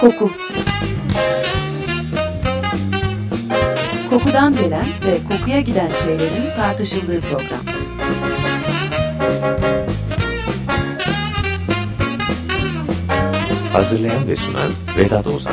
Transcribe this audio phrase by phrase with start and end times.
[0.00, 0.30] Koku
[4.10, 7.60] Kokudan gelen ve kokuya giden şeylerin tartışıldığı program.
[13.72, 15.52] Hazırlayan ve sunan Vedat Ozan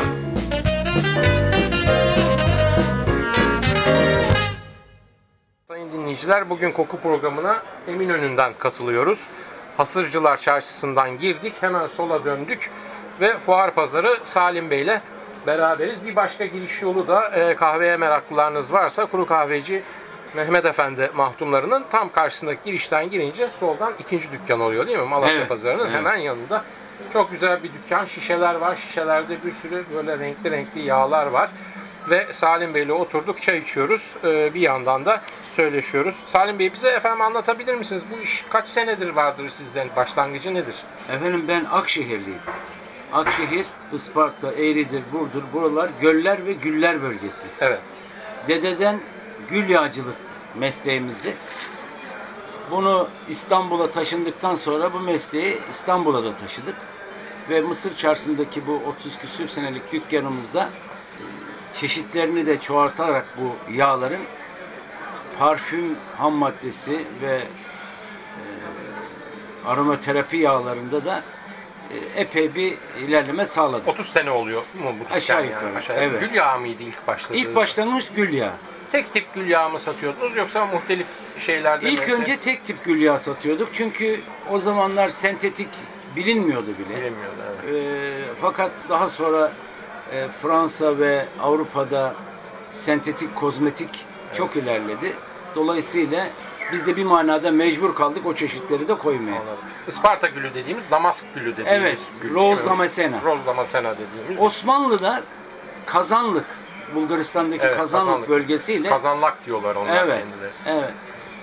[5.67, 9.19] Sayın dinleyiciler, bugün koku programına Eminönü'nden katılıyoruz.
[9.77, 12.71] Hasırcılar Çarşısı'ndan girdik, hemen sola döndük
[13.21, 15.01] ve Fuar Pazarı Salim Bey'le
[15.47, 16.05] beraberiz.
[16.05, 19.83] Bir başka giriş yolu da e, kahveye meraklılarınız varsa Kuru Kahveci
[20.33, 25.05] Mehmet Efendi mahtumlarının tam karşısındaki girişten girince soldan ikinci dükkan oluyor değil mi?
[25.05, 25.95] Malatya Evet, Pazarı'nın evet.
[25.95, 26.63] hemen yanında.
[27.13, 28.05] Çok güzel bir dükkan.
[28.05, 28.75] Şişeler var.
[28.75, 31.49] Şişelerde bir sürü böyle renkli renkli yağlar var.
[32.09, 34.15] Ve Salim Bey'le oturduk çay içiyoruz.
[34.23, 36.15] Ee, bir yandan da söyleşiyoruz.
[36.25, 38.03] Salim Bey bize efendim anlatabilir misiniz?
[38.11, 39.87] Bu iş kaç senedir vardır sizden?
[39.95, 40.75] Başlangıcı nedir?
[41.09, 42.39] Efendim ben Akşehirliyim.
[43.13, 47.47] Akşehir, Isparta, Eğridir, Burdur, buralar göller ve güller bölgesi.
[47.61, 47.79] Evet.
[48.47, 48.99] Dededen
[49.49, 50.15] gül yağcılık
[50.55, 51.33] mesleğimizdi.
[52.71, 56.75] Bunu İstanbul'a taşındıktan sonra bu mesleği İstanbul'a da taşıdık.
[57.49, 61.23] Ve Mısır Çarşısı'ndaki bu 30 küsür senelik dükkanımızda e,
[61.79, 64.21] çeşitlerini de çoğaltarak bu yağların
[65.39, 67.47] parfüm ham maddesi ve e,
[69.65, 71.23] aromaterapi yağlarında da
[72.15, 73.87] epey bir ilerleme sağladık.
[73.87, 75.51] 30 sene oluyor mu bu dükkan Aşağı yani?
[75.53, 76.21] yukarı, Aşağı evet.
[76.21, 77.45] Gül yağı mıydı ilk başladığınız?
[77.45, 78.53] İlk başlangıç gül yağı.
[78.91, 81.07] Tek tip gül yağı mı satıyordunuz yoksa muhtelif
[81.39, 83.69] şeylerde İlk mesela- önce tek tip gül yağı satıyorduk.
[83.73, 84.19] Çünkü
[84.51, 85.67] o zamanlar sentetik
[86.15, 86.97] bilinmiyordu bile.
[86.97, 87.75] Bilemiyorum, evet.
[87.75, 89.51] Ee, fakat daha sonra
[90.11, 92.15] e, Fransa ve Avrupa'da
[92.73, 94.05] sentetik kozmetik
[94.37, 95.13] çok ilerledi.
[95.55, 96.27] Dolayısıyla
[96.71, 99.35] biz de bir manada mecbur kaldık o çeşitleri de koymaya.
[99.41, 99.63] Anladım.
[99.87, 102.33] Isparta gülü dediğimiz, Damask gülü dediğimiz Evet, gül.
[102.33, 102.65] Rose.
[102.65, 103.21] Damascena.
[103.23, 104.39] Rose Damascena dediğimiz.
[104.43, 105.21] Osmanlı'da
[105.85, 106.45] Kazanlık,
[106.95, 108.29] Bulgaristan'daki Evet, Kazanlık, Kazanlık.
[108.29, 110.51] bölgesiyle Kazanlak diyorlar onlar Evet, kendileri.
[110.65, 110.93] evet.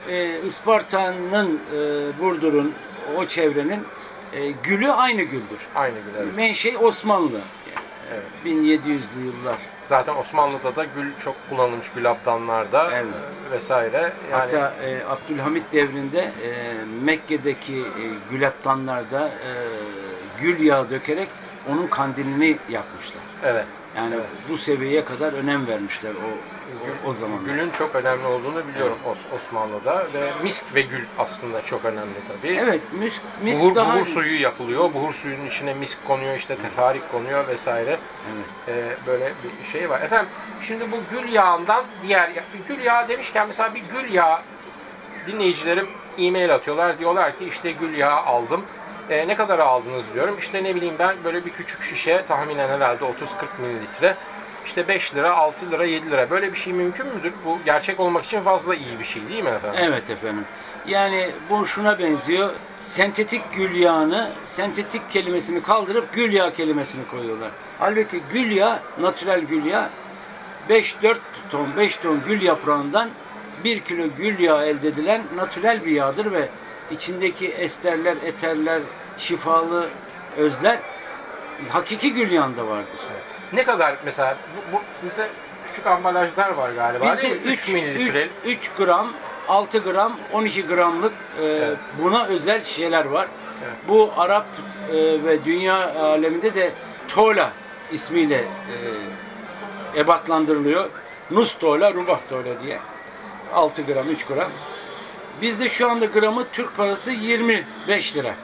[0.09, 1.78] Ee, Isparta'nın, e,
[2.21, 2.75] Burdur'un,
[3.16, 3.84] o çevrenin
[4.32, 5.59] e, gülü aynı güldür.
[5.75, 6.37] Aynı gül evet.
[6.37, 7.41] Menşei Osmanlı.
[8.12, 8.22] Evet.
[8.44, 9.59] 1700'lü yıllar.
[9.92, 13.14] Zaten Osmanlı'da da gül çok kullanılmış gül abdanlarda Evet.
[13.50, 14.12] vesaire.
[14.32, 19.50] Yani Hatta e, Abdülhamit devrinde e, Mekke'deki e, gülaptanlarda e,
[20.41, 21.28] gül yağı dökerek
[21.69, 23.22] onun kandilini yakmışlar.
[23.44, 23.66] evet.
[23.97, 24.26] Yani Evet.
[24.48, 26.38] bu seviyeye kadar önem vermişler o
[27.06, 27.44] o, o zamanlar.
[27.44, 32.52] Gülün çok önemli olduğunu biliyorum Os- Osmanlı'da ve misk ve gül aslında çok önemli tabii.
[32.54, 34.94] Evet, müsk, misk buhur, daha buhur suyu yapılıyor.
[34.94, 37.98] Buhur suyunun içine misk konuyor, işte tefarik konuyor vesaire.
[38.34, 38.47] Evet.
[38.69, 40.00] Ee, böyle bir şey var.
[40.00, 40.28] Efendim
[40.60, 42.31] şimdi bu gül yağından diğer
[42.69, 44.41] gül yağı demişken mesela bir gül yağı
[45.26, 45.88] dinleyicilerim
[46.19, 46.98] e-mail atıyorlar.
[46.98, 48.64] Diyorlar ki işte gül yağı aldım.
[49.10, 50.38] Ee, ne kadar aldınız diyorum.
[50.38, 53.10] İşte ne bileyim ben böyle bir küçük şişe tahminen herhalde 30-40
[53.58, 54.16] mililitre.
[54.64, 56.30] İşte 5 lira, 6 lira, 7 lira.
[56.30, 57.32] Böyle bir şey mümkün müdür?
[57.44, 59.80] Bu gerçek olmak için fazla iyi bir şey değil mi efendim?
[59.82, 60.44] Evet efendim.
[60.86, 62.50] Yani bu şuna benziyor.
[62.78, 67.50] Sentetik gül yağını, sentetik kelimesini kaldırıp gül yağı kelimesini koyuyorlar.
[67.78, 69.88] Halbuki gül yağı, natürel gül yağı
[70.70, 71.16] 5-4
[71.50, 73.10] ton, 5 ton gül yaprağından
[73.64, 76.48] 1 kilo gül yağı elde edilen natürel bir yağdır ve
[76.92, 78.82] içindeki esterler, eterler,
[79.19, 79.88] şifalı
[80.36, 80.78] özler
[81.69, 83.00] hakiki gül yağında vardır.
[83.53, 85.28] Ne kadar mesela bu, bu sizde
[85.66, 87.52] küçük ambalajlar var galiba Bizde değil mi?
[87.52, 88.28] 3 mililitre.
[88.44, 89.12] 3 gram,
[89.48, 91.78] 6 gram, 12 gramlık e, Evet.
[92.02, 93.28] buna özel şişeler var.
[93.64, 93.75] Evet.
[93.88, 94.47] Bu Arap
[94.91, 94.94] e,
[95.25, 96.72] ve dünya aleminde de
[97.08, 97.52] Tola
[97.92, 98.44] ismiyle
[99.94, 100.91] e, ebatlandırılıyor.
[101.31, 102.78] Nus Tola, Rubah Tola diye.
[103.54, 104.50] 6 gram, 3 gram.
[105.41, 108.34] Bizde şu anda gramı Türk parası 25 lira.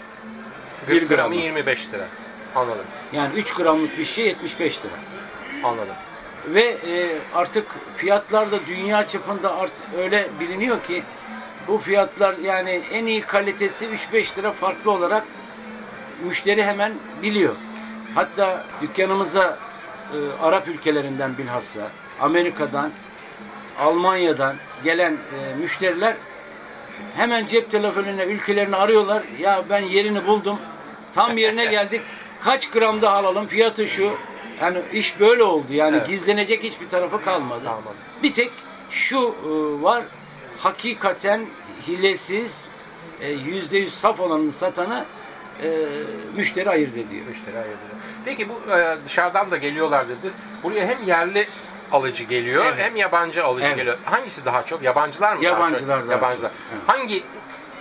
[0.89, 1.35] 1 Bir gramı gramı.
[1.35, 2.07] 25 lira.
[2.55, 2.85] Anladım.
[3.13, 4.93] Yani 3 gramlık bir şey 75 lira.
[5.65, 5.95] Anladım.
[6.47, 7.67] Ve e, artık
[7.97, 11.03] fiyatlar da dünya çapında art, öyle biliniyor ki
[11.69, 15.25] bu fiyatlar yani en iyi kalitesi 3-5 lira farklı olarak
[16.25, 16.93] müşteri hemen
[17.23, 17.55] biliyor.
[18.15, 19.59] Hatta dükkanımıza
[20.13, 21.91] e, Arap ülkelerinden bilhassa
[22.21, 22.91] Amerika'dan,
[23.79, 26.17] Almanya'dan gelen e, müşteriler
[27.17, 29.23] hemen cep telefonuna ülkelerini arıyorlar.
[29.41, 30.59] Ya ben yerini buldum.
[31.15, 32.01] Tam yerine geldik.
[32.45, 33.47] Kaç gram daha alalım?
[33.47, 34.13] Fiyatı şu.
[34.61, 35.67] Yani iş böyle oldu.
[35.71, 36.09] Yani Evet.
[36.09, 37.65] gizlenecek hiçbir tarafı kalmadı.
[37.65, 37.95] Kalmadı.
[38.23, 38.51] Bir tek
[38.91, 40.03] şu e, var.
[40.59, 41.47] Hakikaten
[41.89, 42.65] hilesiz
[43.21, 45.05] e, yüzde yüz saf olanını satanı
[45.63, 45.69] e,
[46.37, 47.27] müşteri ayırt ediyor.
[47.29, 47.79] Müşteri ayırdı.
[48.25, 50.35] Peki bu e, dışarıdan da geliyorlar dediniz.
[50.63, 51.47] Buraya hem yerli
[51.93, 52.79] alıcı geliyor Evet.
[52.79, 53.77] hem yabancı alıcı Evet.
[53.77, 53.99] geliyor.
[54.05, 54.83] Hangisi daha çok?
[54.83, 56.09] Yabancılar mı Yabancılar daha çok?
[56.09, 56.51] daha Yabancılar.
[56.51, 56.83] çok, evet.
[56.89, 57.23] Hangi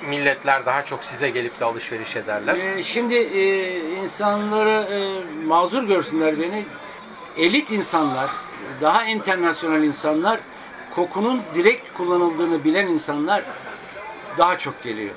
[0.09, 2.55] milletler daha çok size gelip de alışveriş ederler?
[2.57, 6.65] Ee, şimdi e, insanları e, mazur görsünler beni.
[7.37, 8.29] Elit insanlar,
[8.81, 10.39] daha internasyonel insanlar,
[10.95, 13.43] kokunun direkt kullanıldığını bilen insanlar
[14.37, 15.13] daha çok geliyor.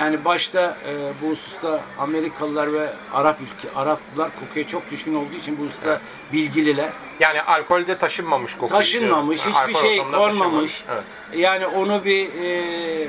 [0.00, 5.58] Yani başta e, bu hususta Amerikalılar ve Arap ülke Araplar kokuya çok düşkün olduğu için
[5.58, 6.00] bu hususta Evet.
[6.32, 6.90] bilgililer.
[7.20, 8.68] Yani alkolde taşınmamış koku.
[8.68, 9.60] Taşınmamış, diyorum.
[9.60, 10.84] hiçbir Alkol şey konmamış.
[10.92, 11.02] Evet.
[11.34, 13.08] Yani onu bir e,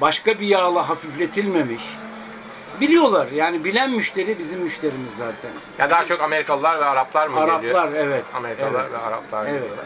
[0.00, 1.82] başka bir yağla hafifletilmemiş.
[2.80, 5.50] Biliyorlar yani bilen müşteri bizim müşterimiz zaten.
[5.78, 7.74] Yani daha çok Amerikalılar ve Araplar mı geliyor?
[7.74, 8.24] Araplar evet.
[8.34, 8.92] Amerikalılar evet.
[8.92, 9.60] ve Araplar Evet.
[9.60, 9.84] geliyorlar.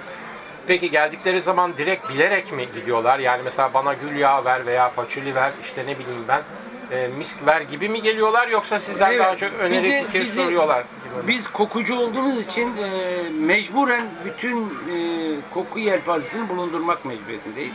[0.70, 3.18] Peki geldikleri zaman direkt bilerek mi gidiyorlar?
[3.18, 6.42] Yani mesela bana gül yağı ver veya paçuli ver, işte ne bileyim ben,
[6.90, 10.42] e, misk ver gibi mi geliyorlar yoksa sizden Evet, daha çok öneri bizi- fikir bizi-
[10.42, 10.84] soruyorlar?
[11.28, 17.74] Biz kokucu olduğumuz için e, mecburen bütün e, koku yelpazesini bulundurmak mecburiyetindeyiz.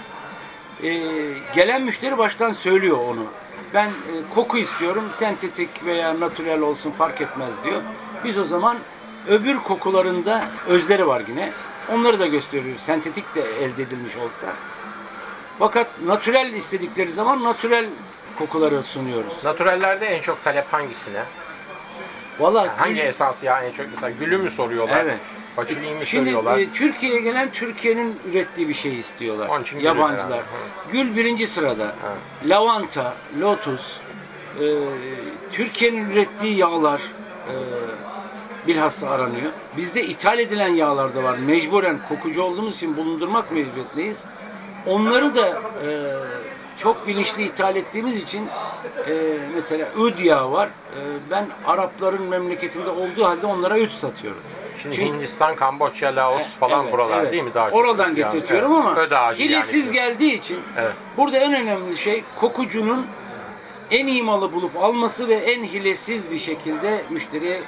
[0.80, 0.90] E,
[1.54, 3.28] gelen müşteri baştan söylüyor onu.
[3.74, 7.82] Ben e, koku istiyorum, sentetik veya natürel olsun fark etmez diyor.
[8.24, 8.78] Biz o zaman
[9.26, 11.54] öbür kokularında özleri var yine.
[11.92, 12.82] Onları da gösteriyoruz.
[12.82, 14.48] Sentetik de elde edilmiş olsa.
[15.60, 17.86] Fakat natürel istedikleri zaman natürel
[18.38, 19.44] kokuları sunuyoruz.
[19.44, 21.24] Naturellerde en çok talep hangisine?
[22.40, 25.02] Vallahi Yani hangi gül- esas ya en çok mesela gülü mü soruyorlar?
[25.06, 25.20] Evet.
[25.56, 26.60] Paçuliyi mi Şimdi söylüyorlar?
[26.60, 29.48] e, Türkiye'ye gelen Türkiye'nin ürettiği bir şey istiyorlar.
[29.48, 30.44] Onun için Yabancılar.
[30.92, 31.86] Gül birinci sırada.
[31.86, 32.14] Ha.
[32.46, 33.98] Lavanta, lotus,
[34.60, 34.64] e,
[35.52, 37.02] Türkiye'nin ürettiği yağlar
[37.48, 37.54] e,
[38.68, 39.52] bilhassa aranıyor.
[39.78, 41.38] Bizde ithal edilen yağlar da var.
[41.38, 44.24] Mecburen kokucu olduğumuz için bulundurmak mecburiyetindeyiz.
[44.86, 45.48] Onları da
[45.84, 45.88] e,
[46.78, 48.48] çok bilinçli ithal ettiğimiz için
[49.08, 50.68] e, mesela üd yağı var.
[50.68, 51.00] E,
[51.32, 54.42] ben Arapların memleketinde olduğu halde onlara üd satıyorum.
[54.82, 57.32] Şimdi Çünkü- Hindistan, Kamboçya, Laos Evet, falan evet, buralar evet.
[57.32, 57.80] değil mi daha çok?
[57.80, 59.12] Oradan Yani, getirtiyorum evet.
[59.12, 59.94] ama ağacı hilesiz yani.
[59.94, 60.94] geldiği için Evet.
[61.18, 63.06] burada en önemli şey kokucunun
[63.92, 67.62] en iyi malı bulup alması ve en hilesiz bir şekilde müşteriye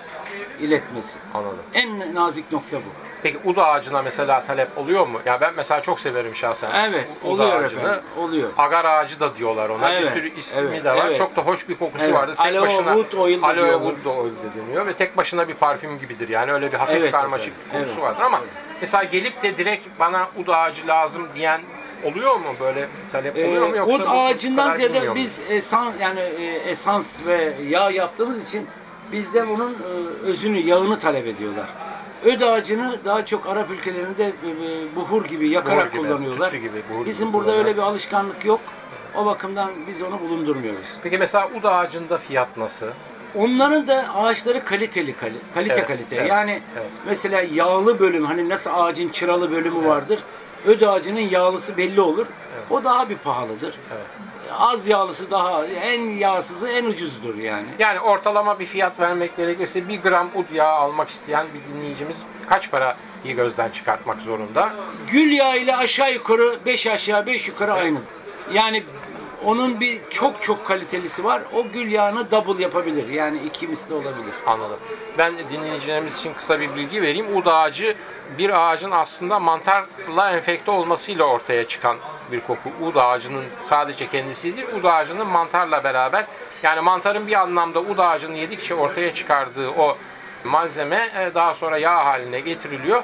[0.59, 1.17] iletmesi.
[1.33, 1.59] Anladım.
[1.73, 2.81] En nazik nokta bu.
[3.23, 5.19] Peki ud ağacına mesela talep oluyor mu?
[5.25, 6.71] Ya ben mesela çok severim şahsen.
[6.89, 7.79] Evet, ud oluyor ağacını.
[7.79, 8.01] efendim.
[8.17, 8.49] Oluyor.
[8.57, 9.89] Agar ağacı da diyorlar ona.
[9.93, 11.05] Evet, Bir sürü ismi evet, de var.
[11.07, 11.17] evet.
[11.17, 12.13] Çok da hoş bir kokusu Evet.
[12.15, 12.35] vardır.
[12.35, 13.91] Tek Aloe başına wood oil aloe diyorlar.
[13.95, 16.29] wood oil de deniyor ve tek başına bir parfüm gibidir.
[16.29, 18.49] Yani öyle bir hafif Evet karmaşık efendim, bir kokusu evet, vardır ama evet.
[18.81, 21.61] mesela gelip de direkt bana ud ağacı lazım diyen
[22.03, 26.19] oluyor mu böyle talep oluyor mu Ee, yoksa Ot bu ağacından ziyade biz esan yani
[26.19, 28.67] e, esans ve yağ yaptığımız için
[29.11, 29.75] bizden bunun e,
[30.23, 31.69] özünü, yağını talep ediyorlar.
[32.25, 36.51] Öd ağacını daha çok Arap ülkelerinde e, e, buhur gibi yakarak Buhur gibi, kullanıyorlar.
[36.51, 38.59] gibi, buhur Bizim gibi burada öyle bir alışkanlık yok.
[39.15, 40.85] O bakımdan biz onu bulundurmuyoruz.
[41.03, 42.85] Peki mesela ud ağacında fiyat nasıl?
[43.35, 46.15] Onların da ağaçları kaliteli kali- kalite Evet, kalite.
[46.15, 46.89] evet, yani evet.
[47.05, 50.19] mesela yağlı bölüm hani nasıl ağacın çıralı bölümü vardır.
[50.67, 52.25] Öd ağacının yağlısı belli olur.
[52.55, 52.65] Evet.
[52.69, 53.75] O daha bir pahalıdır.
[53.93, 54.05] Evet.
[54.59, 57.67] Az yağlısı daha en yağsızı en ucuzdur yani.
[57.79, 62.17] Yani ortalama bir fiyat vermek gerekirse bir gram ud yağı almak isteyen bir dinleyicimiz
[62.49, 62.95] kaç parayı
[63.35, 64.73] gözden çıkartmak zorunda?
[65.11, 67.99] Gül yağı ile aşağı yukarı 5 aşağı 5 yukarı aynı.
[68.53, 68.83] Yani
[69.45, 71.41] onun bir çok çok kalitelisi var.
[71.53, 73.07] O gül yağını double yapabilir.
[73.07, 74.33] Yani iki misli olabilir.
[74.45, 74.79] Anladım.
[75.17, 77.37] Ben dinleyicilerimiz için kısa bir bilgi vereyim.
[77.37, 77.95] Ud ağacı
[78.37, 81.97] bir ağacın aslında mantarla enfekte olmasıyla ortaya çıkan
[82.31, 82.69] bir koku.
[82.81, 86.25] Ud ağacının sadece kendisi değil, ud ağacının mantarla beraber
[86.63, 89.97] yani mantarın bir anlamda ud ağacını yedikçe ortaya çıkardığı o
[90.43, 93.03] malzeme e, daha sonra yağ haline getiriliyor.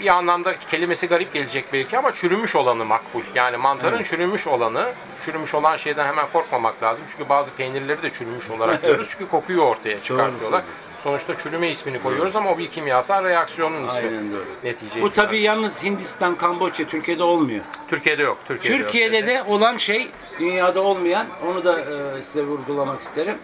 [0.00, 3.22] Bir anlamda kelimesi garip gelecek belki ama çürümüş olanı makbul.
[3.34, 4.06] Yani mantarın Evet.
[4.06, 4.92] çürümüş olanı,
[5.24, 7.04] çürümüş olan şeyden hemen korkmamak lazım.
[7.12, 9.08] Çünkü bazı peynirleri de çürümüş olarak görüyoruz.
[9.10, 10.62] Çünkü kokuyu ortaya çıkartıyorlar.
[11.02, 13.98] Sonuçta çürüme ismini koyuyoruz ama o bir kimyasal reaksiyonun ismi.
[13.98, 14.44] Aynen doğru.
[14.64, 17.64] Netice Bu tabii yalnız Hindistan, Kamboçya, Türkiye'de olmuyor.
[17.88, 18.38] Türkiye'de yok.
[18.48, 19.26] Türkiye'de, yok Türkiye'de dedi.
[19.26, 23.38] de olan şey dünyada olmayan onu da e, size vurgulamak isterim.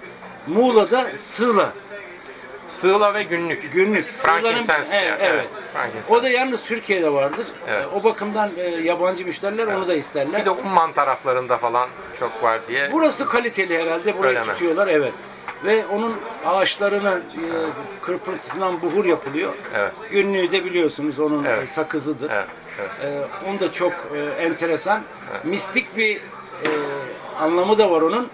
[0.47, 1.73] Muğla'da sığla
[2.69, 3.73] Sığla ve günlük.
[3.73, 4.13] günlük.
[4.13, 5.47] Frankincense Evet, yani, evet.
[5.95, 6.11] evet.
[6.11, 7.47] O da yalnız Türkiye'de vardır.
[7.69, 7.85] Evet.
[7.85, 10.41] E, O bakımdan e, yabancı müşteriler onu da isterler.
[10.41, 12.93] Bir de Umman taraflarında falan çok var diye.
[12.93, 14.19] Burası kaliteli herhalde.
[14.19, 14.53] Burayı Öyle mi?
[14.53, 15.13] tutuyorlar evet.
[15.65, 17.23] Ve onun ağaçlarının e,
[18.03, 19.53] kırpırtısından buhur yapılıyor.
[19.77, 19.93] Evet.
[20.11, 21.63] Günlüğü de biliyorsunuz onun Evet.
[21.63, 22.31] e, sakızıdır.
[22.31, 22.47] Evet,
[22.81, 22.91] evet.
[23.45, 25.03] E, onu da çok e, enteresan.
[25.33, 25.45] Evet.
[25.45, 26.69] Mistik bir e,
[27.41, 28.29] anlamı da var onun.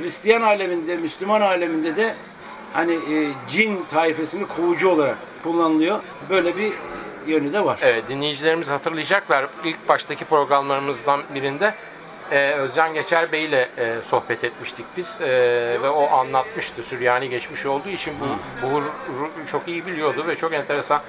[0.00, 2.14] Hristiyan aleminde, Müslüman aleminde de
[2.72, 6.00] hani e, cin taifesini kovucu olarak kullanılıyor.
[6.30, 6.72] Böyle bir
[7.26, 7.78] yönü de var.
[7.82, 9.46] Evet, dinleyicilerimiz hatırlayacaklar.
[9.64, 11.74] İlk baştaki programlarımızdan birinde
[12.30, 15.28] e, Özcan Geçer Bey ile e, sohbet etmiştik biz E,
[15.82, 16.82] ve o anlatmıştı.
[16.82, 18.26] Süryani geçmiş olduğu için bu
[18.66, 18.84] buhuru
[19.50, 21.00] çok iyi biliyordu ve çok enteresan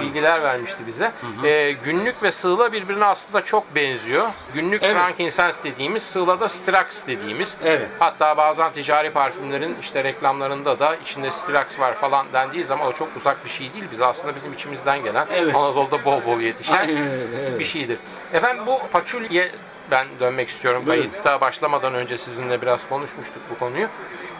[0.00, 1.12] bilgiler vermişti bize.
[1.44, 4.28] Ee, günlük ve sığla birbirine aslında çok benziyor.
[4.54, 4.96] Günlük Evet.
[4.96, 7.56] frankincense dediğimiz, sığla da strax dediğimiz.
[7.64, 7.88] Evet.
[7.98, 13.16] Hatta bazen ticari parfümlerin işte reklamlarında da içinde strax var falan dendiği zaman o çok
[13.16, 13.84] uzak bir şey değil.
[13.92, 15.54] Biz aslında bizim içimizden gelen Evet.
[15.54, 16.96] Anadolu'da bol bol yetişen Aynen
[17.40, 17.58] evet.
[17.58, 17.98] bir şeydir.
[18.32, 19.50] Efendim bu paçulye
[19.90, 20.82] ben dönmek istiyorum.
[20.86, 21.10] Buyurun.
[21.10, 23.86] Kayıtta başlamadan önce sizinle biraz konuşmuştuk bu konuyu.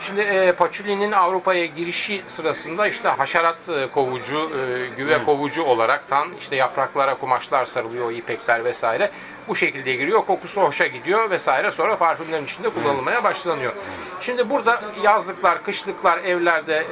[0.00, 5.24] Şimdi e, paçulyenin Avrupa'ya girişi sırasında işte haşerat e, kovucu, e, güve Evet.
[5.26, 9.10] kovucu olaraktan işte yapraklara kumaşlar sarılıyor, ipekler vesaire.
[9.48, 10.26] Bu şekilde giriyor.
[10.26, 11.72] Kokusu hoşa gidiyor vesaire.
[11.72, 13.72] Sonra parfümlerin içinde kullanılmaya başlanıyor.
[14.20, 16.86] Şimdi burada yazlıklar, kışlıklar evlerde e,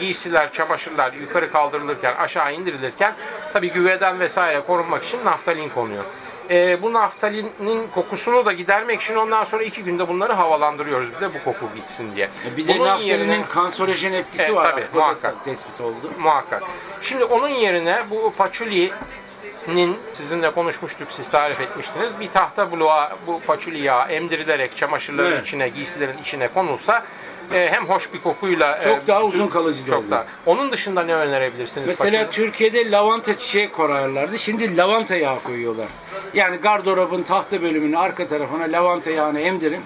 [0.00, 3.14] giysiler, çamaşırlar yukarı kaldırılırken, aşağı indirilirken
[3.52, 6.04] tabii güveden vesaire korunmak için naftalin konuyor.
[6.50, 11.34] Ee, bu naftalinin kokusunu da gidermek için ondan sonra iki günde bunları havalandırıyoruz bir de
[11.34, 12.28] bu koku gitsin diye.
[12.52, 14.70] E Bir de Bunun naftalinin yerine- kanserojen etkisi Evet, var.
[14.70, 15.44] tabii, muhakkak.
[15.44, 16.12] tespit oldu.
[16.18, 16.62] Muhakkak.
[17.02, 18.32] Şimdi onun yerine bu
[19.66, 22.10] paçuli'nin sizinle konuşmuştuk, siz tarif etmiştiniz.
[22.20, 25.46] Bir tahta bloğa bu paçuli yağı emdirilerek çamaşırların Evet.
[25.46, 27.04] içine, giysilerin içine konulsa
[27.52, 30.10] e, hem hoş bir kokuyla Çok e, daha uzun kalıcı çok oluyor.
[30.10, 30.24] daha.
[30.46, 31.88] Onun dışında ne önerebilirsiniz?
[31.88, 32.34] Mesela paçuli?
[32.44, 34.38] Türkiye'de lavanta çiçeği korarlardı.
[34.38, 35.88] Şimdi lavanta yağı koyuyorlar.
[36.34, 39.82] Yani gardırobun tahta bölümünün arka tarafına lavanta yağını emdirin.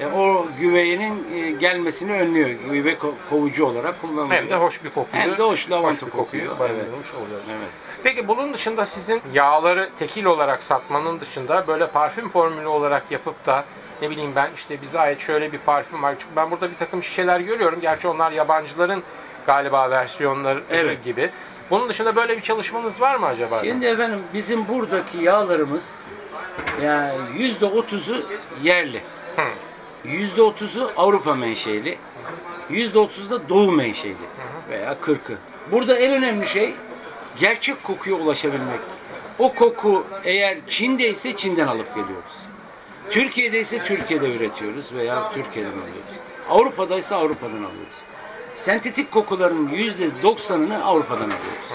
[0.00, 2.48] E, o güveyenin e, gelmesini önlüyor.
[2.48, 4.30] Güve ko- kovucu olarak kullanılıyor.
[4.42, 6.58] hem de hoş bir kokuyu, Hem de hoş lavanta bir kokuyu kokuyor.
[6.58, 7.46] barındırmış oluyoruz.
[7.50, 7.68] Evet.
[8.02, 13.64] Peki bunun dışında sizin yağları tekil olarak satmanın dışında böyle parfüm formülü olarak yapıp da
[14.02, 16.14] ne bileyim ben işte bize ait şöyle bir parfüm var.
[16.18, 17.80] Çünkü ben burada bir takım şişeler görüyorum.
[17.80, 19.02] Gerçi onlar yabancıların
[19.46, 21.04] galiba versiyonları Evet.
[21.04, 21.30] gibi.
[21.70, 23.60] Bunun dışında böyle bir çalışmanız var mı acaba?
[23.64, 25.90] Şimdi efendim bizim buradaki yağlarımız
[26.82, 28.26] yani yüzde otuzu
[28.62, 29.02] yerli.
[30.06, 30.10] Hı.
[30.10, 31.98] Yüzde otuzu Avrupa menşeli.
[32.70, 34.14] Yüzde otuzu da Doğu menşeli.
[34.70, 35.34] Veya kırkı.
[35.72, 36.74] Burada en önemli şey
[37.40, 38.80] gerçek kokuya ulaşabilmek.
[39.38, 42.36] O koku eğer Çin'de ise Çin'den alıp geliyoruz.
[43.10, 46.16] Türkiye'de ise Türkiye'de üretiyoruz veya Türkiye'den alıyoruz.
[46.50, 47.96] Avrupa'da ise Avrupa'dan alıyoruz.
[48.56, 51.66] Sentetik kokuların yüzde doksanını Avrupa'dan alıyoruz.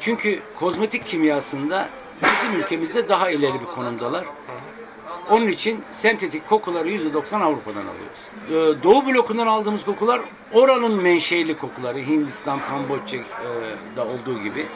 [0.00, 1.88] Çünkü kozmetik kimyasında
[2.22, 4.24] bizim ülkemizde daha ileri bir konumdalar.
[5.30, 8.18] Onun için sentetik kokuları %90 Avrupa'dan alıyoruz.
[8.80, 10.20] Ee, Doğu blokundan aldığımız kokular
[10.52, 11.98] oranın menşeli kokuları.
[11.98, 14.66] Hindistan, Kamboçya'da olduğu gibi.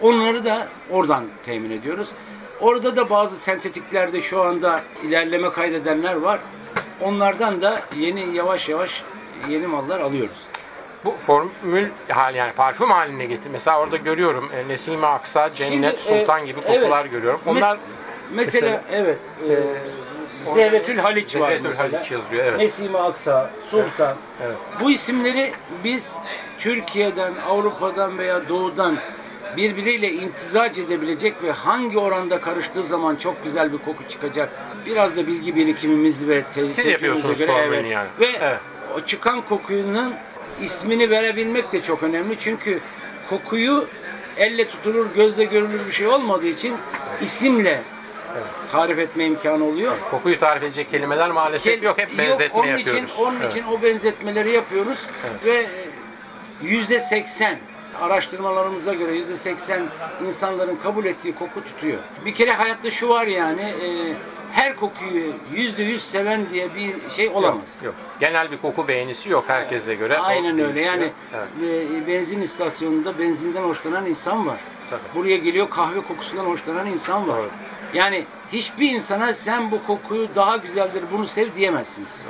[0.00, 2.08] Onları da oradan temin ediyoruz.
[2.60, 6.40] Orada da bazı sentetiklerde şu anda ilerleme kaydedenler var.
[7.02, 9.02] Onlardan da yeni yavaş yavaş
[9.48, 10.36] yeni mallar alıyoruz.
[11.04, 13.50] Bu formül hali yani parfüm haline getir.
[13.52, 16.80] Mesela orada görüyorum e, Nesime Aksa, Cennet, Şimdi, e, Sultan gibi evet.
[16.80, 17.40] kokular görüyorum.
[17.46, 17.78] Mes- Onlar
[18.34, 19.18] mesela, mesela- evet
[19.50, 19.52] e,
[20.46, 21.92] Orada- Zehretül Haliç var Zehretül mesela.
[21.92, 22.58] Haliç yazıyor, evet.
[22.58, 24.16] Nesime Aksa, Sultan.
[24.46, 24.56] Evet.
[24.80, 25.52] Bu isimleri
[25.84, 26.12] biz
[26.58, 28.96] Türkiye'den, Avrupa'dan veya Doğu'dan
[29.56, 34.48] birbiriyle imtizac edebilecek ve hangi oranda karıştığı zaman çok güzel bir koku çıkacak.
[34.86, 37.84] Biraz da bilgi birikimimiz ve te- tecrübemize yapıyorsunuz göre evet.
[37.90, 38.08] yani.
[38.20, 38.58] Ve Evet.
[38.96, 40.14] o çıkan kokunun
[40.62, 42.38] ismini verebilmek de çok önemli.
[42.38, 42.78] Çünkü
[43.30, 43.86] kokuyu
[44.36, 46.76] elle tutulur, gözle görülür bir şey olmadığı için
[47.22, 47.82] isimle
[48.72, 49.92] tarif etme imkanı oluyor.
[50.10, 51.98] kokuyu tarif edecek kelimeler maalesef Kel- yok.
[51.98, 53.02] Hep benzetme onun yapıyoruz.
[53.10, 53.52] Için, onun Evet.
[53.52, 54.98] için o benzetmeleri yapıyoruz
[55.30, 55.44] Evet.
[55.44, 55.66] ve
[56.62, 57.58] yüzde seksen
[58.02, 59.82] araştırmalarımıza göre yüzde seksen
[60.26, 61.98] insanların kabul ettiği koku tutuyor.
[62.24, 64.14] Bir kere hayatta şu var yani e,
[64.52, 67.76] her kokuyu yüzde yüz seven diye bir şey olamaz.
[67.82, 67.94] Yok, yok.
[68.20, 70.18] Genel bir koku beğenisi yok herkese göre.
[70.20, 70.80] O Aynen öyle.
[70.80, 71.12] Yani
[71.62, 71.90] Evet.
[72.04, 74.58] e, benzin istasyonunda benzinden hoşlanan insan var.
[74.90, 75.00] Tabii.
[75.14, 77.36] Buraya geliyor kahve kokusundan hoşlanan insan var.
[77.38, 77.50] Doğru.
[77.94, 82.22] Yani hiçbir insana sen bu kokuyu daha güzeldir bunu sev diyemezsiniz.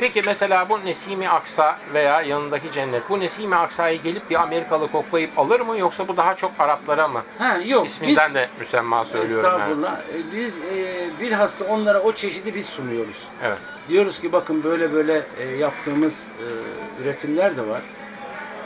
[0.00, 3.10] Peki mesela bu Nesimi Aksa veya yanındaki cennet.
[3.10, 7.22] Bu Nesimi Aksa'yı gelip bir Amerikalı koklayıp alır mı yoksa bu daha çok Araplara mı?
[7.38, 7.86] Ha yok.
[7.86, 9.44] İsminden biz, de müsemma söylüyorum.
[9.44, 9.60] yani.
[9.62, 9.98] Estağfurullah.
[9.98, 13.28] E, Biz e, bilhassa onlara o çeşidi biz sunuyoruz.
[13.42, 13.58] Evet.
[13.88, 17.80] Diyoruz ki bakın böyle böyle e, yaptığımız e, üretimler de var.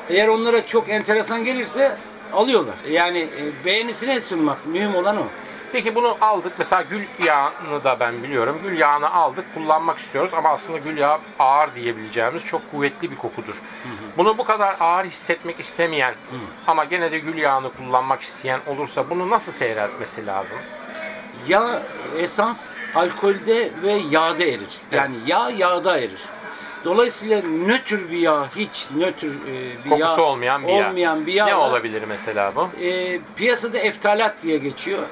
[0.09, 1.97] Eğer onlara çok enteresan gelirse
[2.33, 2.77] alıyorlar.
[2.89, 5.27] Yani e, beğenisine sunmak mühim olan o.
[5.73, 6.53] Peki bunu aldık.
[6.59, 8.61] Mesela gül yağını da ben biliyorum.
[8.63, 13.55] Gül yağını aldık, kullanmak istiyoruz ama aslında gül yağı ağır diyebileceğimiz çok kuvvetli bir kokudur.
[14.17, 16.15] Bunu bu kadar ağır hissetmek istemeyen
[16.67, 20.59] ama gene de gül yağını kullanmak isteyen olursa bunu nasıl seyretmesi lazım?
[21.49, 21.83] Yağ
[22.17, 24.79] esans alkolde ve yağda erir.
[24.93, 26.21] Yani yağ yağda erir.
[26.85, 30.89] Dolayısıyla nötr bir yağ, hiç nötr e, bir Kokusu yağ olmayan bir yağ.
[30.89, 32.69] olmayan bir yağ ne olabilir mesela bu?
[32.85, 35.03] e, piyasada eftalat diye geçiyor.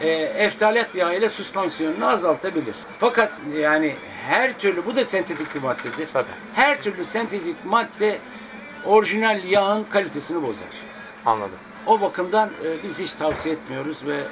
[0.00, 2.74] E, eftalat yağı ile süspansiyonunu azaltabilir.
[3.00, 6.08] Fakat yani her türlü bu da sentetik bir maddedir.
[6.12, 6.26] Tabii.
[6.54, 8.18] Her türlü sentetik madde
[8.84, 10.68] orijinal yağın kalitesini bozar.
[11.26, 11.58] Anladım.
[11.86, 14.28] O bakımdan e, biz hiç tavsiye etmiyoruz ve e,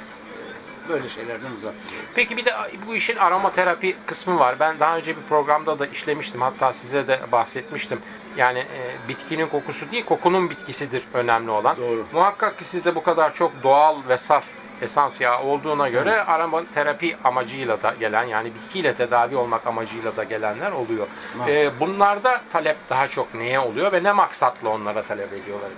[0.89, 2.09] böyle şeylerden uzak duruyoruz.
[2.15, 2.51] Peki bir de
[2.87, 4.59] bu işin aromaterapi kısmı var.
[4.59, 6.41] Ben daha önce bir programda da işlemiştim.
[6.41, 7.99] Hatta size de bahsetmiştim.
[8.37, 11.77] Yani e, bitkinin kokusu değil, kokunun bitkisidir önemli olan.
[11.77, 12.05] Doğru.
[12.11, 14.45] Muhakkak ki sizde bu kadar çok doğal ve saf
[14.81, 20.71] esans yağı olduğuna göre aromaterapi amacıyla da gelen yani bitkiyle tedavi olmak amacıyla da gelenler
[20.71, 21.07] oluyor.
[21.47, 25.69] E, bunlarda talep daha çok neye oluyor ve ne maksatla onlara talep ediyorlar?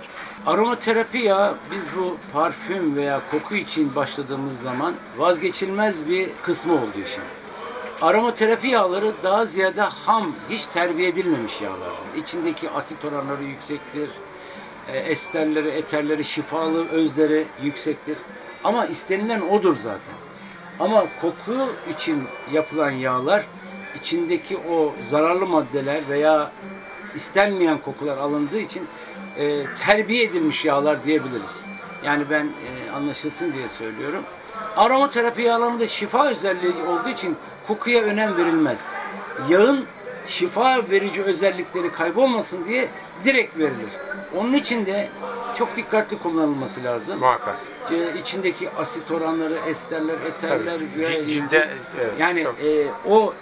[0.46, 7.22] Aromaterapi ya biz bu parfüm veya koku için başladığımız zaman vazgeçilmez bir kısmı oldu işin.
[8.02, 11.90] Aromaterapi yağları daha ziyade ham, hiç terbiye edilmemiş yağlar.
[12.16, 14.10] İçindeki asit oranları yüksektir.
[14.88, 18.16] E, Esterleri, eterleri, şifalı özleri yüksektir.
[18.64, 20.14] Ama istenilen odur zaten.
[20.78, 23.44] Ama koku için yapılan yağlar
[24.00, 26.50] içindeki o zararlı maddeler veya
[27.14, 28.86] istenmeyen kokular alındığı için
[29.36, 31.60] e, terbiye edilmiş yağlar diyebiliriz.
[32.04, 34.24] Yani ben e, anlaşılsın diye söylüyorum.
[34.76, 37.36] Aromaterapi yağlarında şifa özelliği olduğu için
[37.66, 38.86] kokuya önem verilmez.
[39.48, 39.86] Yağın
[40.30, 42.88] şifa verici özellikleri kaybolmasın diye
[43.24, 43.90] direkt verilir.
[44.36, 45.08] Onun için de
[45.54, 47.18] çok dikkatli kullanılması lazım.
[47.18, 47.56] Muhakkak.
[47.90, 51.00] E, içindeki asit oranları, esterler, eterler Tabii.
[51.02, 53.34] ve- cilde, evet, yani çok- e, o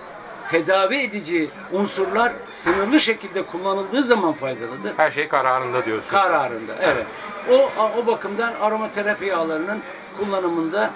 [0.50, 4.92] tedavi edici unsurlar sınırlı şekilde kullanıldığı zaman faydalıdır.
[4.96, 6.10] Her şey kararında diyorsunuz.
[6.12, 7.06] Kararında, evet.
[7.50, 9.78] O o bakımdan aromaterapi yağlarının
[10.18, 10.90] kullanımında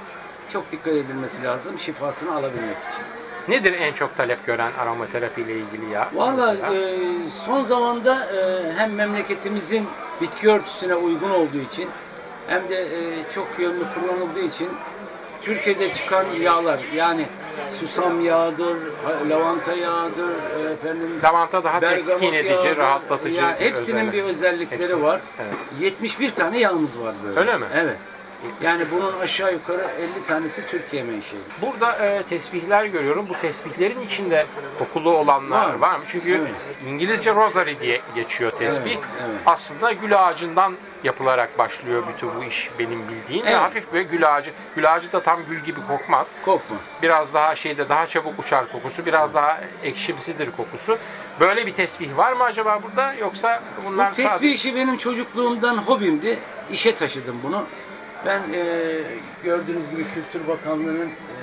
[0.52, 3.04] çok dikkat edilmesi lazım şifasını alabilmek için.
[3.48, 6.08] Nedir en çok talep gören aromaterapi ile ilgili yağ?
[6.14, 6.94] Valla e,
[7.46, 9.86] son zamanda e, hem memleketimizin
[10.20, 11.88] bitki örtüsüne uygun olduğu için
[12.48, 12.98] hem de e,
[13.34, 14.68] çok yönlü kullanıldığı için
[15.42, 17.26] Türkiye'de çıkan yağlar yani
[17.70, 18.76] susam yağıdır,
[19.30, 22.76] lavanta yağıdır, e, efendim Lavanta daha teskin edici, yağıdır.
[22.76, 23.40] rahatlatıcı.
[23.42, 24.12] Ya, hepsinin özellik.
[24.12, 25.20] bir özellikleri Hepsi- var.
[25.40, 25.54] Evet.
[25.80, 27.40] 71 tane yağımız var böyle.
[27.40, 27.66] Öyle mi?
[27.74, 27.96] Evet.
[28.62, 31.40] Yani bunun aşağı yukarı 50 tanesi Türkiye menşeli.
[31.62, 33.28] Burada e, tesbihler görüyorum.
[33.28, 34.46] Bu tesbihlerin içinde
[34.78, 35.74] kokulu olanlar Var.
[35.74, 36.04] var, mı?
[36.06, 36.50] Çünkü Evet.
[36.88, 38.90] İngilizce rosary diye geçiyor tesbih.
[38.90, 39.40] Evet, evet.
[39.46, 43.46] Aslında gül ağacından yapılarak başlıyor bütün bu iş benim bildiğim.
[43.46, 43.60] Ve Evet.
[43.60, 44.50] hafif böyle gül ağacı.
[44.76, 46.32] Gül ağacı da tam gül gibi kokmaz.
[46.44, 46.98] Kokmaz.
[47.02, 50.98] Biraz daha şeyde daha çabuk uçar kokusu, biraz daha ekşimsidir kokusu.
[51.40, 55.78] Böyle bir tesbih var mı acaba burada yoksa bunlar Bu tesbih sadece işi benim çocukluğumdan
[55.78, 56.38] hobimdi.
[56.70, 57.64] İşe taşıdım bunu.
[58.26, 59.00] Ben e,
[59.44, 61.36] gördüğünüz gibi Kültür Bakanlığı'nın e,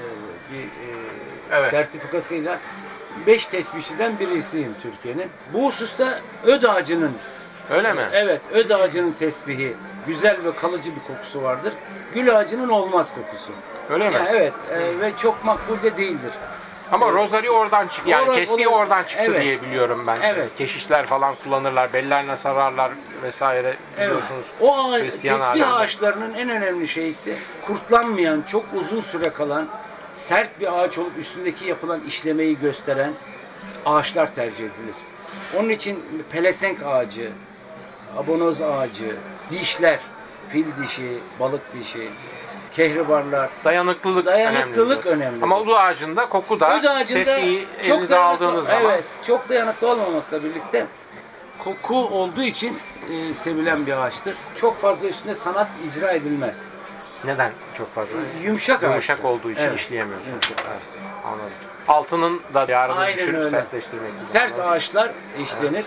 [0.54, 1.00] bir e,
[1.52, 1.70] Evet.
[1.70, 2.60] sertifikasıyla
[3.28, 5.28] 5 tesbihçiden birisiyim Türkiye'nin.
[5.54, 7.12] Bu hususta öd ağacının
[7.70, 8.02] öyle mi?
[8.14, 9.74] Evet, öd ağacının tesbihi
[10.08, 11.74] güzel ve kalıcı bir kokusu vardır.
[12.14, 13.52] Gül ağacının olmaz kokusu.
[13.90, 14.16] Öyle mi?
[14.16, 16.32] Yani evet e, ve çok makbul de değildir.
[16.92, 17.16] Ama Evet.
[17.16, 18.10] rosary oradan çıktı.
[18.10, 19.42] Yani Oradan- tesbih oradan- çıktı Evet.
[19.44, 20.22] diye biliyorum ben.
[20.22, 20.50] Evet.
[20.58, 22.92] Keşişler falan kullanırlar, bellerine sararlar
[23.24, 24.10] vesaire Evet.
[24.10, 24.46] biliyorsunuz.
[24.62, 25.66] O ağaç, Hristiyan tesbih alemde.
[25.66, 27.36] ağaçlarının en önemli şeysi
[27.68, 29.68] kurtlanmayan, çok uzun süre kalan,
[30.14, 33.14] sert bir ağaç olup üstündeki yapılan işlemeyi gösteren
[33.86, 34.96] ağaçlar tercih edilir.
[35.58, 37.32] Onun için pelesenk ağacı,
[38.18, 39.16] abonoz ağacı,
[39.52, 40.00] dişler,
[40.50, 42.10] fil dişi, balık dişi,
[42.76, 45.24] kehribarlar, Dayanıklılık, Dayanıklılık önemli.
[45.26, 45.44] önemli.
[45.44, 49.88] Ama ulu ağacında koku da Öd ağacında tesbihi çok elinize aldığınız zaman evet, çok dayanıklı
[49.88, 50.86] olmamakla birlikte
[51.60, 52.78] koku olduğu için
[53.12, 54.36] e, sevilen bir ağaçtır.
[54.56, 56.64] Çok fazla üstünde sanat icra edilmez.
[57.24, 58.18] neden çok fazla?
[58.44, 59.30] Yumuşak Yumuşak ağaçtır.
[59.30, 59.80] olduğu için Evet.
[59.80, 60.30] işleyemiyorsunuz.
[60.30, 60.82] Yumuşak Evet,
[61.26, 61.50] Anladım.
[61.88, 63.50] Altının da yarını Aynen düşürüp öyle.
[63.50, 64.12] sertleştirmek.
[64.18, 64.70] Sert Anladım.
[64.72, 65.12] ağaçlar
[65.44, 65.86] işlenir.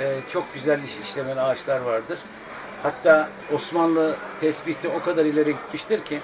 [0.00, 2.18] E, çok güzel iş, işlemeli ağaçlar vardır.
[2.82, 6.20] Hatta Osmanlı tesbihte o kadar ileri gitmiştir ki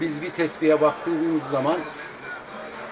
[0.00, 1.76] biz bir tesbihe baktığımız zaman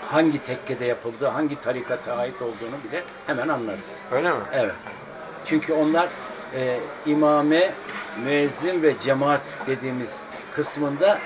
[0.00, 3.90] hangi tekkede yapıldığı, hangi tarikata ait olduğunu bile hemen anlarız.
[4.10, 4.40] Öyle mi?
[4.52, 4.74] Evet.
[5.44, 6.08] Çünkü onlar
[6.54, 7.74] e, imame,
[8.16, 11.18] müezzin ve cemaat dediğimiz kısmında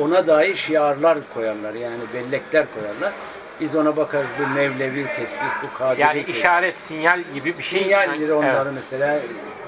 [0.00, 1.74] ona dair şiarlar koyarlar.
[1.74, 3.12] Yani bellekler koyarlar.
[3.60, 6.34] Biz ona bakarız bu Mevlevi tesbih, bu Kadiri Yani tesbih.
[6.34, 7.82] işaret, sinyal gibi bir şey.
[7.82, 8.74] Sinyalleri onların Evet.
[8.74, 9.18] mesela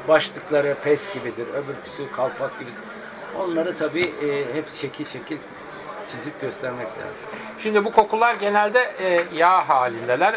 [0.08, 2.70] başlıkları fes gibidir, öbürküsü kalpak gibi.
[3.38, 5.36] Onları tabii e, hep şekil şekil
[6.10, 7.28] çizip göstermek lazım.
[7.62, 10.34] Şimdi bu kokular genelde e, yağ halindeler.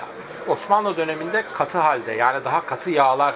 [0.48, 3.36] Osmanlı döneminde katı halde yani daha katı yağlar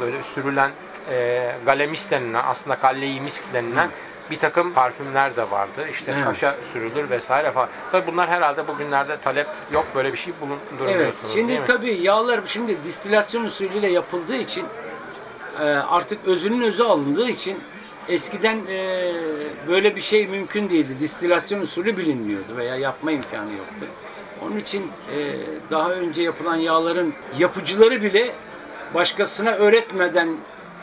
[0.00, 0.70] böyle sürülen
[1.10, 3.88] e, galemis denilen aslında kalleyi misk denilen
[4.30, 5.86] bir takım parfümler de vardı.
[5.90, 6.24] İşte Evet.
[6.24, 7.68] kaşa sürülür vesaire falan.
[7.92, 12.40] Tabii bunlar herhalde bugünlerde talep yok böyle bir şey Evet, bulundurmuyorsunuz değil şimdi tabii yağlar
[12.46, 14.64] şimdi distilasyon usulüyle yapıldığı için
[15.60, 17.58] e, artık özünün özü alındığı için
[18.08, 19.12] eskiden e,
[19.68, 21.00] böyle bir şey mümkün değildi.
[21.00, 23.86] Distilasyon usulü bilinmiyordu veya yapma imkanı yoktu.
[24.42, 25.36] Onun için e,
[25.70, 28.30] daha önce yapılan yağların yapıcıları bile
[28.94, 30.36] başkasına öğretmeden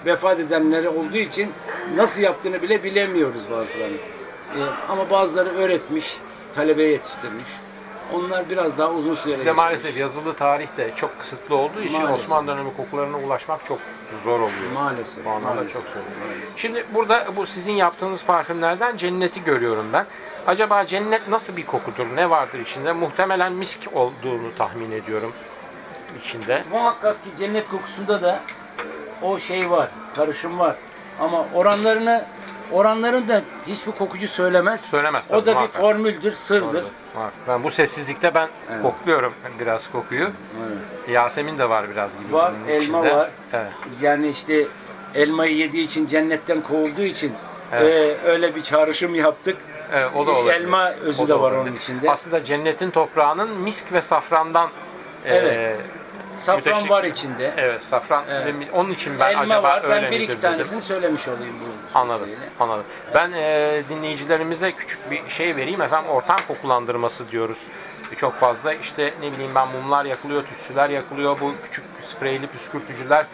[0.05, 1.51] vefat edenleri olduğu için
[1.95, 3.97] nasıl yaptığını bile bilemiyoruz bazılarını.
[4.55, 6.17] Ee, ama bazıları öğretmiş,
[6.55, 7.45] talebe yetiştirmiş.
[8.13, 12.25] Onlar biraz daha uzun süre Bizde maalesef yazılı tarih de çok kısıtlı olduğu için Maalesef.
[12.25, 13.79] Osmanlı dönemi kokularına ulaşmak çok
[14.23, 14.71] zor oluyor.
[14.73, 15.25] Maalesef.
[15.25, 15.99] Bu anlamda maalesef, çok zor.
[16.27, 16.57] maalesef.
[16.57, 20.05] Şimdi burada bu sizin yaptığınız parfümlerden cenneti görüyorum ben.
[20.47, 22.05] Acaba cennet nasıl bir kokudur?
[22.15, 22.93] Ne vardır içinde?
[22.93, 25.33] Muhtemelen misk olduğunu tahmin ediyorum
[26.19, 26.63] içinde.
[26.71, 28.43] Muhakkak ki cennet kokusunda da
[29.21, 30.75] o şey var, karışım var.
[31.19, 32.25] Ama oranlarını
[32.71, 34.81] oranların da hiçbir kokucu söylemez.
[34.85, 35.81] Söylemez O tabii, da bir muhakkak.
[35.81, 36.73] formüldür, sırdır.
[36.73, 36.87] Doğrudur.
[37.15, 37.31] Var.
[37.47, 38.81] Ben bu sessizlikte ben Evet.
[38.81, 40.21] kokluyorum biraz kokuyu.
[40.23, 41.09] Evet.
[41.09, 42.33] Yasemin de var biraz gibi.
[42.33, 43.15] Var, elma içinde.
[43.15, 43.29] var.
[43.53, 43.71] Evet.
[44.01, 44.67] Yani işte
[45.15, 47.33] elmayı yediği için cennetten kovulduğu için
[47.73, 47.83] Evet.
[48.23, 49.57] e, öyle bir çağrışım yaptık.
[49.93, 50.53] Evet, o da olabilir.
[50.61, 51.69] Elma özü O de da var olabilir.
[51.71, 52.09] onun içinde.
[52.11, 54.69] Aslında cennetin toprağının misk ve safrandan
[55.25, 55.53] Evet.
[55.53, 55.75] e,
[56.37, 57.53] Safran var içinde.
[57.57, 58.23] Evet safran.
[58.29, 58.55] Evet.
[58.73, 59.83] Onun için ben Elma acaba var.
[59.83, 60.41] öyle Ben bir iki dedim.
[60.41, 62.25] tanesini söylemiş olayım bu Anladım.
[62.27, 62.49] şeyle.
[62.59, 62.85] Anladım.
[63.15, 65.81] Ben e, dinleyicilerimize küçük bir şey vereyim.
[65.81, 67.57] Efendim ortam kokulandırması diyoruz.
[68.15, 71.39] Çok fazla işte ne bileyim ben mumlar yakılıyor, tütsüler yakılıyor.
[71.39, 73.25] Bu küçük spreyli püskürtücüler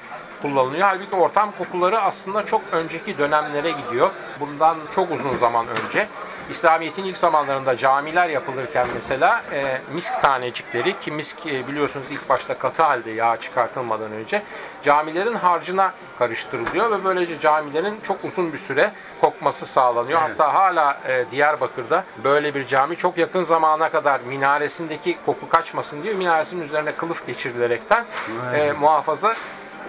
[0.44, 0.88] kullanılıyor.
[0.88, 4.12] Halbuki ortam kokuları aslında çok önceki dönemlere gidiyor.
[4.40, 6.08] Bundan çok uzun zaman önce.
[6.50, 12.58] İslamiyet'in ilk zamanlarında camiler yapılırken mesela e, misk tanecikleri ki misk e, biliyorsunuz ilk başta
[12.58, 14.44] katı halde yağ çıkartılmadan önce
[14.82, 20.22] camilerin harcına karıştırılıyor ve böylece camilerin çok uzun bir süre kokması sağlanıyor.
[20.28, 20.40] Evet.
[20.40, 26.14] Hatta hala e, Diyarbakır'da böyle bir cami çok yakın zamana kadar minaresindeki koku kaçmasın diye
[26.14, 28.06] minaresinin üzerine kılıf geçirilerekten
[28.50, 28.70] Evet.
[28.70, 29.36] e, muhafaza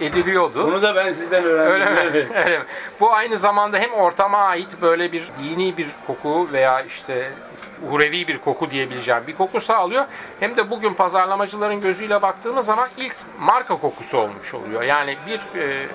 [0.01, 0.67] ediliyordu.
[0.67, 1.73] Bunu da ben sizden öğrendim.
[1.73, 1.97] Öyle mi?
[2.01, 2.31] Evet.
[2.47, 2.65] Öyle mi?
[2.99, 7.31] Bu aynı zamanda hem ortama ait böyle bir dini bir koku veya işte
[7.91, 10.05] uhrevi bir koku diyebileceğim bir koku sağlıyor.
[10.39, 14.81] Hem de bugün pazarlamacıların gözüyle baktığımız zaman ilk marka kokusu olmuş oluyor.
[14.81, 15.87] Yani bir e,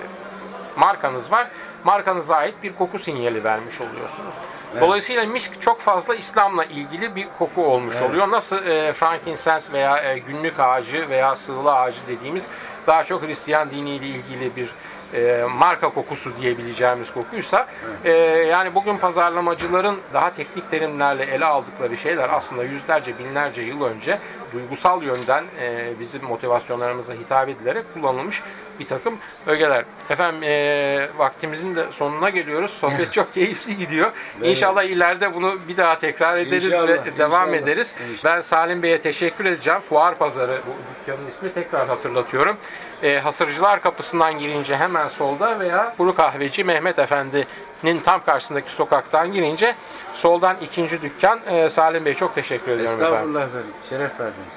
[0.75, 1.47] markanız var.
[1.83, 4.35] Markanıza ait bir koku sinyali vermiş oluyorsunuz.
[4.73, 4.83] Evet.
[4.83, 8.09] Dolayısıyla misk çok fazla İslam'la ilgili bir koku olmuş Evet.
[8.09, 8.31] oluyor.
[8.31, 12.47] Nasıl e, frankincense veya e, günlük ağacı veya sığla ağacı dediğimiz
[12.87, 14.69] daha çok Hristiyan diniyle ilgili bir
[15.13, 17.67] e, marka kokusu diyebileceğimiz kokuysa
[18.03, 18.11] e,
[18.51, 24.19] yani bugün pazarlamacıların daha teknik terimlerle ele aldıkları şeyler aslında yüzlerce binlerce yıl önce
[24.53, 28.41] duygusal yönden e, bizim motivasyonlarımıza hitap edilerek kullanılmış
[28.79, 29.85] bir takım ögeler.
[30.09, 32.71] Efendim e, vaktimizin de sonuna geliyoruz.
[32.71, 34.11] Sohbet çok keyifli gidiyor.
[34.37, 34.47] Evet.
[34.49, 37.95] İnşallah ileride bunu bir daha tekrar ederiz İnşallah, ve devam inşallah, ederiz.
[38.11, 38.35] inşallah.
[38.35, 39.79] Ben Salim Bey'e teşekkür edeceğim.
[39.89, 40.71] Fuar Pazarı bu
[41.01, 42.57] dükkanın ismi tekrar hatırlatıyorum.
[43.03, 49.75] E, Hasırcılar Kapısı'ndan girince hemen solda veya Kuru Kahveci Mehmet Efendi'nin tam karşısındaki sokaktan girince
[50.13, 51.39] soldan ikinci dükkan.
[51.47, 53.05] E, Salim Bey çok teşekkür ediyorum efendim.
[53.05, 53.73] Estağfurullah efendim.
[53.89, 54.53] Şeref verdiniz.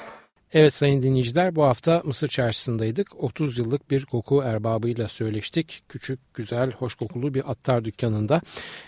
[0.53, 3.23] Evet sayın dinleyiciler bu hafta Mısır çarşısındaydık.
[3.23, 5.83] 30 yıllık bir koku erbabıyla söyleştik.
[5.89, 8.41] Küçük, güzel, hoş kokulu bir attar dükkanında.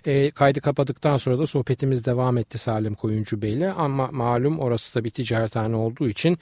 [0.07, 3.73] E, kaydı kapadıktan sonra da sohbetimiz devam etti Salim Koyuncu Bey'le.
[3.77, 6.39] Ama malum orası da bir ticarethane olduğu için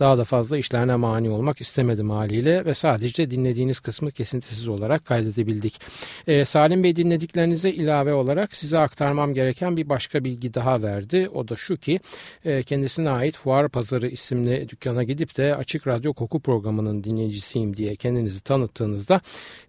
[0.00, 5.80] daha da fazla işlerine mani olmak istemedim haliyle ve sadece dinlediğiniz kısmı kesintisiz olarak kaydedebildik.
[6.26, 11.28] Ee, Salim Bey dinlediklerinize ilave olarak size aktarmam gereken bir başka bilgi daha verdi.
[11.34, 12.00] O da şu ki
[12.44, 17.96] e, kendisine ait Fuar Pazarı isimli dükkana gidip de Açık Radyo Koku programının dinleyicisiyim diye
[17.96, 19.20] kendinizi tanıttığınızda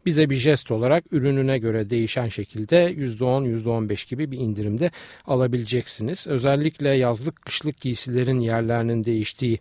[0.05, 4.91] bize bir jest olarak ürününe göre değişen şekilde %10 %15 gibi bir indirimde
[5.25, 6.27] alabileceksiniz.
[6.27, 9.59] Özellikle yazlık kışlık giysilerin yerlerinin değiştiği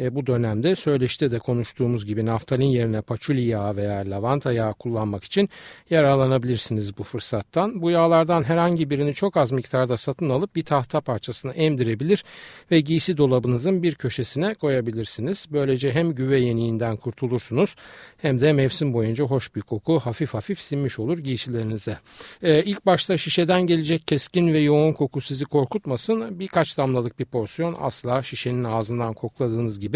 [0.00, 5.24] e, bu dönemde söyleşte de konuştuğumuz gibi naftalin yerine paçuli yağı veya lavanta yağı kullanmak
[5.24, 5.48] için
[5.90, 7.82] yararlanabilirsiniz bu fırsattan.
[7.82, 12.24] Bu yağlardan herhangi birini çok az miktarda satın alıp bir tahta parçasına emdirebilir
[12.70, 15.46] ve giysi dolabınızın bir köşesine koyabilirsiniz.
[15.50, 17.76] Böylece hem güve yeniğinden kurtulursunuz
[18.18, 21.98] hem de mevsim boyunca hoş bir koku hafif hafif sinmiş olur giysilerinize.
[22.42, 26.38] E, ilk başta şişeden gelecek keskin ve yoğun koku sizi korkutmasın.
[26.38, 29.89] Birkaç damlalık bir porsiyon asla şişenin ağzından kokladığınız gibi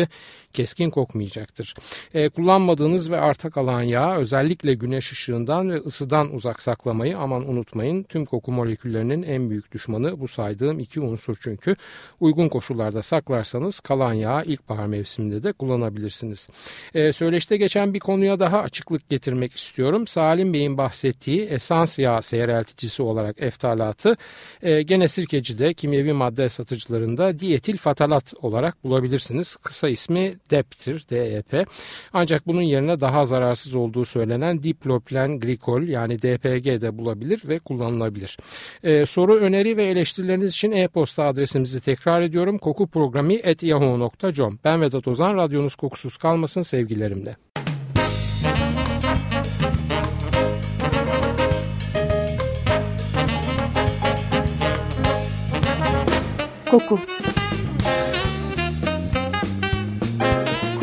[0.53, 1.75] keskin kokmayacaktır.
[2.15, 8.03] E, kullanmadığınız ve arta kalan yağ özellikle güneş ışığından ve ısıdan uzak saklamayı aman unutmayın.
[8.03, 11.77] Tüm koku moleküllerinin en büyük düşmanı bu saydığım iki unsur çünkü.
[12.21, 16.49] Uygun koşullarda saklarsanız kalan yağı ilkbahar mevsiminde de kullanabilirsiniz.
[16.95, 20.07] E, söyleşte geçen bir konuya daha açıklık getirmek istiyorum.
[20.07, 24.17] Salim Bey'in bahsettiği esans yağ seyrelticisi olarak eftalatı
[24.63, 29.57] e, gene sirkecide kimyevi madde satıcılarında dietil fatalat olarak bulabilirsiniz.
[29.57, 31.67] Kısa kısa ismi DEP'tir, DEP.
[32.13, 38.37] Ancak bunun yerine daha zararsız olduğu söylenen diploplen glikol yani DPG de bulabilir ve kullanılabilir.
[38.85, 42.59] Ee, soru, öneri ve eleştirileriniz için e-posta adresimizi tekrar ediyorum.
[42.59, 47.37] kokuprogrami.yahoo.com Ben Vedat Ozan, radyonuz kokusuz kalmasın sevgilerimle.
[56.71, 57.01] Koku